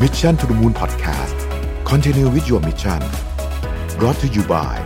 [0.00, 1.36] Mission to the Moon Podcast
[1.84, 3.00] Continue with your mission
[3.98, 4.76] brought to you by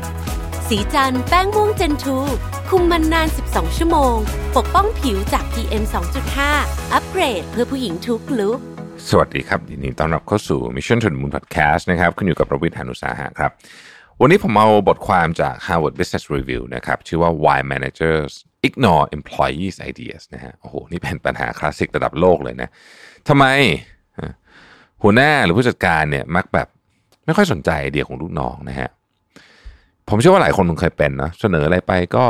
[0.68, 2.16] สีจันแป้งม่วงเจนทู
[2.68, 4.16] คุมมันนาน 12 ชั่วโมง
[4.56, 5.84] ปกป้องผิวจาก PM
[6.38, 8.58] 2.5 อัปเกรดเพื่อผู้หญิงทุกลุก
[9.08, 13.50] สวัสดีครับยินดีต้อนรับเข้าสู่ Mission to the Moon Podcast นะครับคุณอยู่กับประวิทยานุสาหะครับ
[14.20, 18.32] วันนี้ผมเอาบทความจาก Harvard Business Review นะครับ ชื่อว่า Why Managers
[18.68, 22.68] Ignore Employees Ideas นะฮะโอ้โห นี่เป็นปัญหาคลาสสิกระดับโลกเลยนะ
[23.28, 23.46] ทำไม
[25.02, 26.68] หัวหน้าหรือผู้จัดการเนี่ยมักแบบ
[27.24, 28.90] ไม่ค่อยสนใจไอเดียของลูกน้องนะฮะ
[30.08, 32.26] ผมเชื่อว่าหลายคนคงเคยเป็นนะเสนออะไรไปก็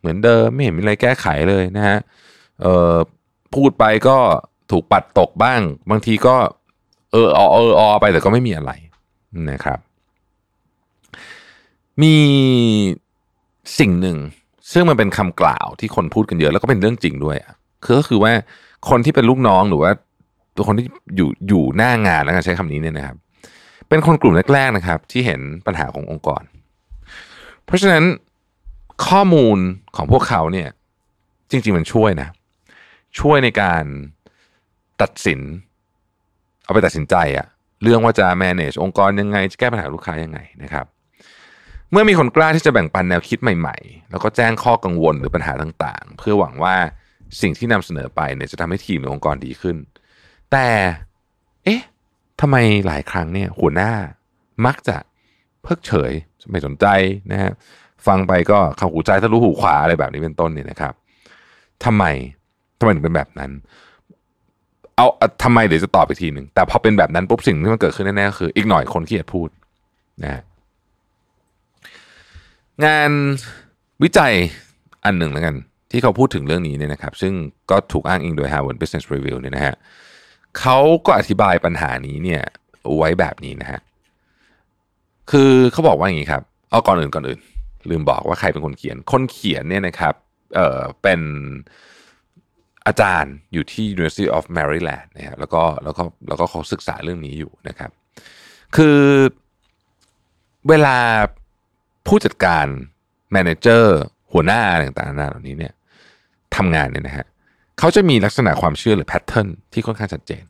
[0.00, 1.98] เหมือนเดิมไม่เห็นมีอะไรแก้ไขเลยนะฮะ
[2.62, 2.94] เออ
[3.54, 4.16] พูดไปก็
[4.70, 6.36] ถูกปัดตกบ้าง บางทีก็
[7.12, 8.72] เออออเอออไปแต่ก็ไม่มีอะไร
[9.50, 9.78] นะครับ
[12.02, 12.14] มี
[13.78, 14.18] สิ่งหนึ่ง
[14.72, 17.54] ซึ่งมันเป็นคำกล่าวที่คนพูดกันเยอะแล้วก็เป็นเรื่องจริงด้วยอะ
[17.84, 18.32] คือก็คือว่า
[18.88, 19.90] คนที่เป็นลูกน้องหรือว่า
[20.56, 23.16] ตัวคนที่อยู่อยู่หน้างานแล้วกันใช้คำนี้เนี่ยนะครับ
[23.88, 26.42] เป็นคนกลุ่มแรกๆนะครับ ที่เห็นปัญหาขององค์กร
[27.64, 28.04] เพราะฉะนั้น
[29.06, 29.58] ข้อมูล
[29.96, 30.68] ของพวกเขาเนี่ย
[31.50, 32.28] จริง ๆ มันช่วยนะ
[33.20, 33.84] ช่วยในการ
[35.02, 35.40] ตัดสิน
[36.64, 37.46] เอาไปตัดสินใจอะ
[37.82, 40.86] เรื่องว่าจะ manage องค์กรยังไง จะแก้ปัญหาลูกค้ายังไงนะครับ
[41.90, 46.76] เมื่อมีคนกล้าที่จะแบ่งปันแนวคิดใหม่ๆ แล้วก็แจ้งข้อกังวลหรือปัญหาต่างๆ เพื่อหวังว่า
[47.40, 49.76] สิ่งที่นำเสนอไปเนี่ยจะทำให้ทีมหรือองค์กรดีขึ้น
[50.52, 50.68] แต่
[51.64, 51.80] เอ๊ะ
[52.40, 53.92] ทำไมหลายครั้งเนี่ยหัวหน้า
[54.66, 54.96] มักจะ
[55.62, 56.12] เพิกเฉย
[56.50, 56.86] ไม่สนใจ
[57.32, 57.52] นะฮะ
[58.06, 60.92] ฟังไปก็เข้าหูใจทะลุหูขวาอะไรแบบนี้เป็นต้นเนี่ยนะครับ
[61.84, 62.04] ทำไม
[62.78, 63.50] ทำไมถึงเป็นแบบนั้น
[64.96, 69.48] เอาเอาทำไมเดี๋ยวจะตอบอีกทีหนึ่งแต่พอเป็นแบบนั้นปุ๊บสิ่งที่มันเกิดขึ้นแน่ๆก็คือ อีกหน่อยคนขี้เกียจพูด
[70.22, 70.42] นะฮะ
[72.84, 73.10] งาน
[74.02, 74.32] วิจัย
[75.04, 75.54] อันหนึ่งแล้วกัน
[75.90, 77.32] ที่เขาพูดถึงเรื่องนี้เนี่ยนะครับ ซึ่ง
[77.70, 79.74] ก็ถูกอ้างอิงโดย Harvard Business Review เนี่ยนะฮะ
[80.60, 82.42] เขาก็อธิบายปัญหานี้เนี่ย
[82.96, 83.80] ไว้แบบนี้นะฮะ
[85.30, 87.40] คือเขาบอกว่าอย่างนี้ครับ เอาก่อนอื่นก่อนอื่น
[87.90, 90.14] ลืมบอกว่าใครเป็นคนเขียน คนเขียนเนี่ยนะครับ
[90.54, 91.20] เอ่อเป็น
[92.86, 97.90] อาจารย์อยู่ที่ University of Maryland นะฮะแล้วก็แล้วก็แล้วก็เขาศึกษาเรื่องนี้อยู่นะครับ
[98.76, 99.00] คือ
[100.68, 100.96] เวลา
[102.06, 102.66] ผู้จัดการ
[103.32, 103.98] manager
[104.32, 105.72] หัวหน้าต่างๆนานาเหล่านี้เนี่ย
[106.56, 107.26] ทำงานเนี่ยนะฮะ
[107.78, 110.44] เขาจะมีลักษณะความเชื่อหรือ pattern ที่ค่อนข้างชัดเจน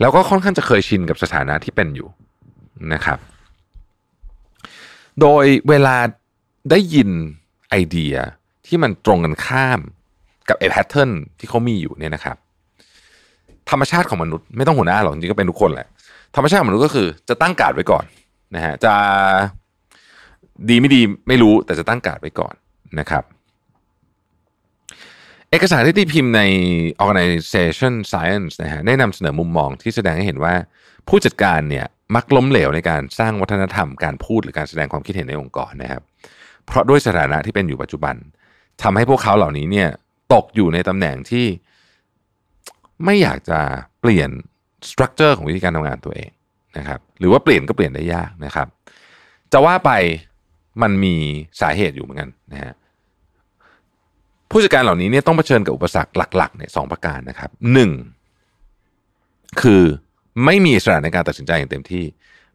[0.00, 2.08] แล้วก็ค่อนข้างจะเคยชินกับสถานะที่เป็นอยู่
[2.92, 3.18] นะครับ
[5.20, 5.96] โดยเวลา
[6.70, 7.10] ได้ยิน
[7.70, 8.14] ไอเดีย
[8.66, 9.80] ที่มันตรงกันข้าม
[10.48, 12.36] กับไอ pattern ที่เขามีอยู่เนี่ยนะครับ
[13.70, 15.88] ธรรมชาติของมนุษย์ไม่ต้องหัวหน้าหรอกจริงๆก็เป็นทุกคนแหละ
[16.36, 18.04] ธรรมชาติของมนุษย์ก็คือจะตั้งการ์ดไว้ก่อน
[18.54, 18.94] นะฮะจะ
[20.68, 22.54] ดีไม่ดีไม่รู้แต่จะตั้งการ์ดไว้ก่อน
[22.98, 23.24] นะครับ
[25.54, 26.42] เอกสารที่ตีพิมพ์ใน
[27.04, 30.54] Organization Science นะฮะได้นำเสนอมุมมองที่แสดงให้เห็นว่า
[31.08, 36.02] ผู้จัดการเนี่ยมักล้มเหลวในการสร้างวัฒนธรรมการพูดหรือการแสดงความคิดเห็นในองค์กรนะครับ
[36.66, 38.16] เพราะด้วยสถานะที่เป็นอยู่ปัจจุบัน
[38.82, 39.88] ทำให้พวกเขาเหล่านี้เนี่ย
[40.34, 41.46] ตกอยู่ในตำแหน่งที่
[43.04, 43.60] ไม่อยากจะ
[44.00, 44.30] เปลี่ยน
[44.90, 46.30] สตรัคเจอร์ของวิธีการทำงานตัวเอง
[46.78, 48.68] นะครับ หรือว่าเปลี่ยนก็เปลี่ยนได้ยากนะครับ
[49.52, 49.90] จะว่าไป
[50.82, 51.14] มันมี
[51.60, 52.74] สาเหตุอยู่เหมือนกันนะฮะ
[54.56, 57.90] ผู้จัดการเหล่านี้เนี่ยต้องเผชิญกับอุปสรรคหลักๆเนี่ยสองประการนะครับหนึ่ง
[59.60, 59.82] คือ
[60.44, 62.04] ไม่มีอิสระในการตัดสินใจอย่างเต็มที่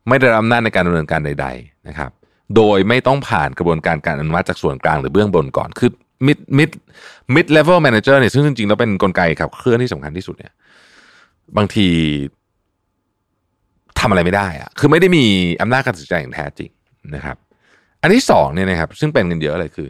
[0.08, 2.12] ไม่ได้รับอำนาจในการดำเนินการใด ๆนะครับ
[2.56, 5.92] โดยไม่ต้องผ่านกระบวนการการอนุมัติจากส่วนกลางหรือเบื้องบนก่อนคือ
[6.28, 6.72] mid mid
[7.36, 10.54] mid level manager เนี่ยซึ่งจริงๆแล้วเป็นนกลไกขับเคลื่อนที่สำคัญที่สุดเนี่ย
[11.58, 11.88] บางที
[14.00, 15.26] ทำอะไรไม่ได้อะคือไม่ได้มี
[15.62, 16.70] อำนาจการตัดสินใจอย่างแท้จริง
[17.16, 17.38] นะครับ
[18.02, 19.88] อันที่สองเนี่ยนะครับซึ่งเป็นกันเยอะเลยคือ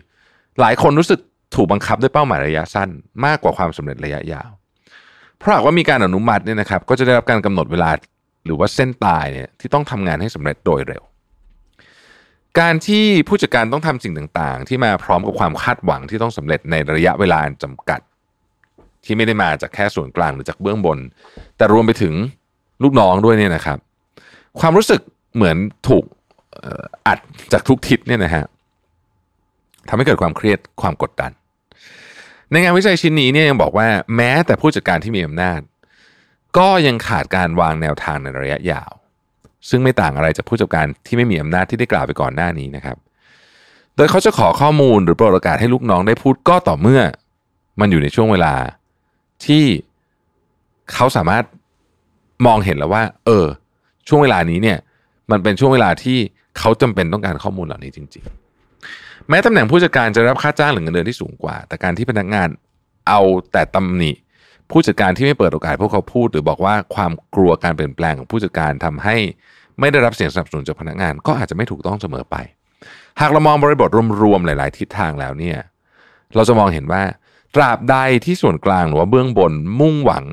[0.61, 1.19] หลายคนรู้สึก
[1.55, 2.89] ถูกบังคับด้วยเป้าหมายระยะสั้น
[3.25, 4.49] มากกว่าความสำเร็จระยะยาว
[5.37, 7.89] เพราะหากว่ามีการอนุมัติเนี่ยนะครับ ก็จะได้รับการกำหนดเวลา
[8.45, 11.03] หรือว่าเส้นตายเนี่ยที่ต้องทำงานให้สำเร็จโดยเร็ว
[12.59, 17.99] การที่ผู้จัดการต้องทำสิ่งต่างๆ ที่มาพร้อมกับความคาดหวังที่ต้องสำเร็จในระยะเวลาจำกัด
[19.05, 20.97] ที่ไม่ได้มาจากแค่ส่วนกลางหรือจากเบื้องบน
[21.57, 22.13] แต่รวมไปถึง
[22.83, 23.77] ลูกน้องด้วยเนี่ยนะครับ
[24.59, 25.01] ความรู้สึก
[25.35, 25.57] เหมือน
[25.87, 26.03] ถูก
[27.07, 27.19] อัด
[27.53, 28.45] จากทุกทิศเนี่ยนะฮะ
[29.89, 31.31] ทำให้เกิดความเครียดความกดดัน
[32.51, 35.59] ในงานวิจัยชิ้นนี้เนี่ยยังบอกว่าแม้แต่ผู้จัดการที่มีอำนาจ
[36.57, 38.91] ก็ยังขาดการวางแนวทางในระยะยาว
[39.69, 42.97] ซึ่งไม่ต่างอะไรจากผู้จัดการที่ไม่มีอำนาจที่ได้กล่าวไปก่อนหน้านี้นะครับ
[43.95, 47.01] โดยเขาจะขอข้อมูลหรือโปรดโอกาสให้ลูกน้องได้พูดก็ต่อเมื่อ
[47.79, 48.53] มันอยู่ในช่วงเวลา
[49.45, 49.63] ที่
[50.93, 51.43] เขาสามารถ
[52.45, 53.45] มองเห็นแล้วว่า เออ
[54.07, 54.77] ช่วงเวลานี้เนี่ย
[55.31, 56.17] มันเป็นช่วงเวลาที่
[56.57, 58.48] เขาจำเป็นต้องการข้อมูลเหล่านี้จริง ๆ
[59.29, 62.49] แม้ตำแหน่งผู้จัดการจะรับค่าจ้างหรือเงินเดือนที่สูงกว่า แต่การที่พนักงาน
[63.07, 63.21] เอา
[63.51, 64.11] แต่ตำหนิ
[64.71, 69.15] ผู้จัดการที่ไม่เปิดโอกาสพวกเขาพูด หรือบอกว่าความกลัวการเปลี่ยนแปลงของผู้จัดการทำให้
[69.79, 72.35] ไม่ได้รับเสียงสนับสนุนจากพนักงาน ก็อาจจะไม่ถูกต้องเสมอไป
[73.19, 73.89] หากเรามองบริบท
[74.21, 75.57] รวมๆหลาย ๆ ทิศทางแล้วเนี่ย
[76.35, 77.03] เราจะมองเห็นว่า
[77.55, 77.95] ตราบใด
[78.25, 80.25] ที่ส่วนกลางหรือว่าเบื้องบนมุ่งหวัง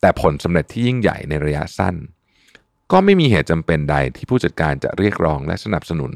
[0.00, 1.94] แต่ผลสำเร็จที่ยิ่งใหญ่ในระยะสั้น
[2.92, 6.12] ก็ไม่มีเหตุจำเป็นใดที่ผู้จัดการจะเรียกร้องและสนับสนุน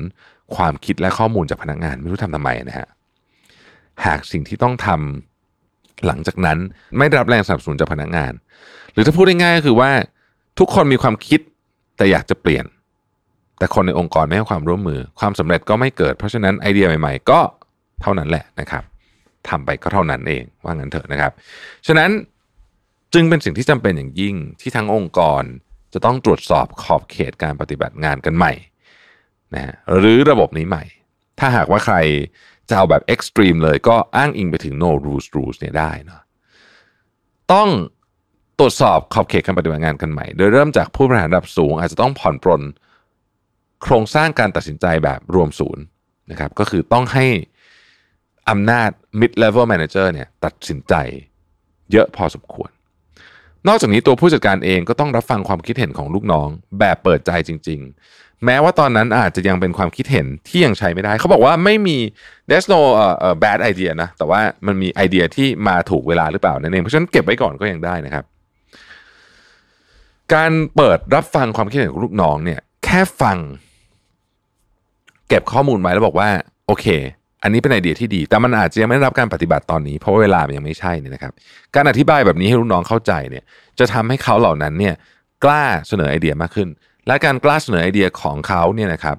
[0.57, 2.89] ความคิดและข้อมูลจากพนักงานไม่รู้ทำทำไมนะฮะ
[4.05, 6.59] หากสิ่งที่ต้องทำหลังจากนั้น
[6.99, 8.33] ไม่รับแรงสนับสนุนจากพนักงาน
[8.93, 9.91] หรือถ้าพูดง่ายๆก็คือว่า
[10.59, 11.41] ทุกคนมีความคิด
[11.97, 12.65] แต่อยากจะเปลี่ยน
[13.59, 17.41] แต่คนในองค์กรไม่ให้ความร่วมมือ ความสำเร็จก็ไม่เกิด เพราะฉะนั้นไอเดียใหม่ ๆ ก็
[18.03, 18.83] เท่านั้นแหละนะครับ
[19.49, 21.33] ทำไปก็เท่านั้นเองว่างั้นเถอะนะครับ
[21.87, 22.11] ฉะนั้น
[23.15, 25.43] จึงเป็นสิ่งที่จำเป็นอย่างยิ่งที่ทั้งองค์กร
[25.95, 28.53] จะต้องตรวจสอบขอบเขตการปฏิบัติงานกันใหม่
[29.55, 30.85] นะฮะหรือระบบนี้ใหม่
[31.39, 31.97] ถ้าหากว่าใคร
[32.69, 36.23] จะเอาแบบเอ็กซ์ตรีมเลยก็อ้างอิงไปถึง no rules rules เนี่ยได้เนาะ
[37.53, 37.69] ต้อง
[38.59, 42.63] ตรวจสอบขอบเขตการปฏิบัติงานกันใหม่ โดยเริ่มจากผู้บริหารระดับสูง อาจจะต้องผ่อนปรน
[43.83, 45.83] โครงสร้างการตัดสินใจแบบรวมศูนย์
[46.31, 47.27] นะครับ ก็คือต้องให้
[48.51, 48.91] อำนาจ
[49.21, 50.95] mid level manager เนี่ยตัดสินใจ
[51.93, 52.71] เยอะพอสมควร
[53.69, 57.81] นอกจากนี้ตัวผู้จัดการเองก็ต้องรับฟังความคิดเห็นของลูกน้อง แบบเปิดใจจริง
[58.13, 61.97] ๆ แม้ว่าตอนนั้นอาจจะยังเป็นความคิดเห็นที่ยังใช้ไม่ได้ เขาบอกว่าไม่มี
[62.49, 68.25] there's no uh, uh, bad idea นะ แต่ว่ามันมีไอเดียที่มาถูกเวลาหรือเปล่านั่นเอง เพราะฉะนั้นเก็บไว้ก่อนก็ยังได้นะครับ
[70.35, 73.39] การเปิดรับฟังความคิดเห็นของลูกน้องเนี่ย แค่ฟัง
[75.29, 76.29] เก็บข้อมูลไว้แล้วบอกว่า
[76.67, 76.87] โอเค
[77.45, 81.33] อันนี้เป็นไอเดียที่ดี แต่มันอาจจะยังไม่ได้รับการปฏิบัติตอนนี้ เพราะว่าเวลามันยังไม่ใช่เนี่ยนะครับ
[81.75, 83.45] การอธิบายแบบนี้ให้ลูกน้องเข้าใจเนี่ย
[83.79, 84.95] จะทำให้เขาเหล่านั้นเนี่ย
[85.45, 86.69] กล้าเสนอไอเดียมากขึ้น
[87.07, 89.17] และการกล้าเสนอไอเดียของเขาเนี่ยนะครับ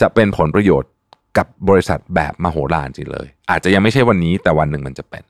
[0.00, 0.90] จะเป็นผลประโยชน์
[1.38, 5.22] กับบริษัทแบบมโหฬารจริงเลย อาจจะยังไม่ใช่วันนี้แต่วันหนึ่งมันจะเป็น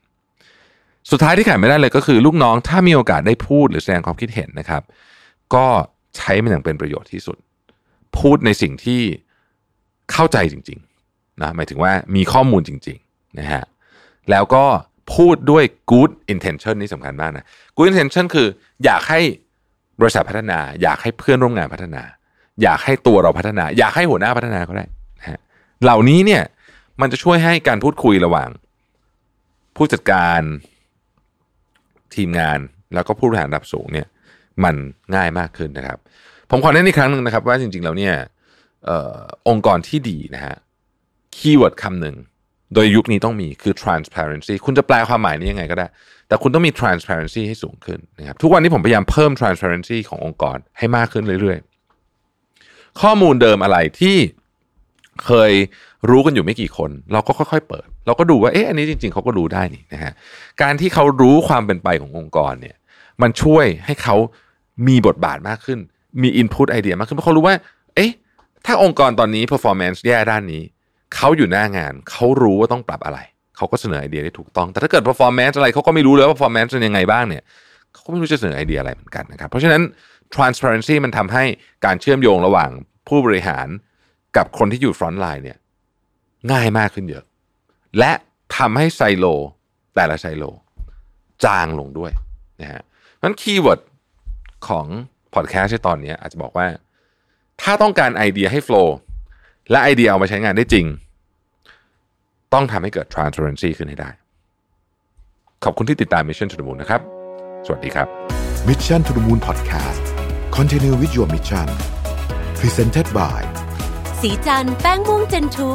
[1.10, 4.82] สุดท้ายที่ขาดไม่ได้เลยก็คือ ลูกน้องถ้ามีโอกาสได้พูดหรือแสดงความคิดเห็นนะครับ
[5.54, 5.66] ก็
[6.16, 7.36] ใช้มันอย่างเป็นประโยชน์ที่สุด
[8.18, 9.00] พูดในสิ่งที่
[10.12, 10.95] เข้าใจจริง ๆ
[11.40, 13.64] นะหมายถึงว่ามีข้อมูลจริงๆนะฮะ
[14.30, 14.64] แล้วก็
[15.14, 17.44] พูดด้วย good intention นี่สำคัญมากนะ
[17.76, 18.48] good intention คือ
[18.84, 19.20] อยากให้
[20.00, 22.02] บริษัทพัฒนา อยากให้เพื่อนร่วมงานพัฒนา
[22.62, 24.84] อยากให้ตัวเราพัฒนา อยากให้หัวหน้าพัฒนาก็ได้
[25.20, 25.38] นะฮะ
[25.82, 26.42] เหล่านี้เนี่ย
[27.00, 28.48] มันจะช่วยให้การพูดคุยระหว่าง
[29.76, 30.40] ผู้จัดการ
[32.14, 32.58] ทีมงาน
[32.94, 34.06] แล้วก็ผู้บริหารระดับสูงเนี่ย
[34.64, 34.74] มัน
[35.14, 35.98] ง่ายมากขึ้นนะครับ
[36.50, 38.14] ผมขอเน้นอีกครั้งหนึ่งนะครับ ว่าจริงๆแล้วเนี่ย
[38.88, 39.18] ออ
[39.48, 40.56] องค์กรที่ดีนะฮะ
[41.36, 42.16] คีย์เวิร์ดคำหนึ่ง
[42.74, 45.86] โดยยุคนี้ต้องมีคือ transparency คุณจะแปลความหมายนี้ยังไงก็ได้
[46.28, 54.16] แต่คุณต้องมี transparency ให้สูงขึ้นนะครับทุกวันนี้ผมพยายามเพิ่ม transparency ขององค์กรให้มากขึ้นเรื่อยๆ ข้อมูลเดิมอะไรที่
[55.24, 55.52] เคย
[56.10, 60.12] รู้กันอยู่ไม่กี่คน เราก็ค่อยๆเปิด เราก็ดูว่าเอ๊ะอันนี้จริง ๆเขาก็รู้ได้นี่นะฮะ
[60.62, 62.76] การที่เขารู้ความเป็นไปขององค์กรเนี่ย
[63.22, 64.16] มันช่วยให้เขา
[64.88, 65.78] มีบทบาทมากขึ้น
[66.22, 67.54] มี input ไอเดียมากขึ้นเพราะเขารู้ว่า
[67.96, 68.12] เอ๊ะ
[68.66, 70.62] ถ้าองค์กรตอนนี้ performance แย่ด้านนี้
[71.14, 73.18] เขาอยู่หน้างานเขารู้ว่าต้องปรับอะไร
[73.56, 77.42] เขาก็เสนอไอเดียได้ถูกต้อง แต่ถ้าเกิด performance อะไรเขาก็ไม่รู้เลยว่า performance เป็นยังไงบ้างเนี่ย
[77.92, 79.82] เขาก็ไม่รู้จะเสนอไอเดียอะไรเหมือนกันนะครับ เพราะฉะนั้น
[80.34, 81.44] transparency มันทำให้
[81.84, 82.70] การเชื่อมโยงระหว่าง
[83.08, 83.66] ผู้บริหาร
[84.36, 85.58] กับคนที่อยู่ front line เนี่ย
[86.52, 87.24] ง่ายมากขึ้นเยอะ
[87.98, 88.12] และ
[88.56, 89.26] ทำให้ไซโล
[89.94, 90.44] แต่ละไซโล
[91.44, 92.12] จางลงด้วย
[92.60, 92.82] นะฮะ
[93.22, 93.80] นั้น keyword
[94.68, 94.86] ของ
[95.34, 96.66] พอดแคสต์ในตอนนี้อาจจะบอกว่า
[97.62, 98.96] ถ้าต้องการไอเดียให้ flow
[99.70, 100.86] และไอเดียเอามาใช้งานได้จริง
[102.52, 104.10] ต้องทำให้เกิด transparency ขึ้นให้ได้
[105.64, 107.00] ขอบคุณที่ติดตาม Mission to the Moon นะครับ
[107.66, 108.06] สวัสดีครับ
[108.68, 110.04] Mission to the Moon Podcast
[110.56, 111.68] Continue with your mission
[112.60, 113.40] Presented by
[114.20, 115.70] สีจันแป้งม่วงเจนทู